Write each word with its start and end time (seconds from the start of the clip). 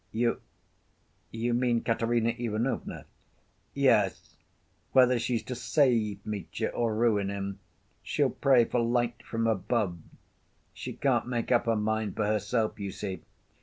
"You... 0.11 0.41
you 1.29 1.53
mean 1.53 1.83
Katerina 1.83 2.29
Ivanovna?" 2.29 3.05
"Yes. 3.75 4.35
Whether 4.93 5.19
she's 5.19 5.43
to 5.43 5.53
save 5.53 6.25
Mitya 6.25 6.69
or 6.69 6.95
ruin 6.95 7.29
him. 7.29 7.59
She'll 8.01 8.31
pray 8.31 8.65
for 8.65 8.79
light 8.79 9.21
from 9.23 9.45
above. 9.45 9.99
She 10.73 10.93
can't 10.93 11.27
make 11.27 11.51
up 11.51 11.67
her 11.67 11.75
mind 11.75 12.15
for 12.15 12.25
herself, 12.25 12.79
you 12.79 12.91
see. 12.91 13.21